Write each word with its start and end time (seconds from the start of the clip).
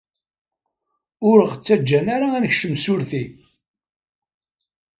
Ur 1.29 1.39
ɣ-ttaǧǧan 1.49 2.07
ara 2.15 2.27
ad 2.35 2.41
nekcem 2.43 2.73
s 2.83 2.85
urti. 2.93 3.25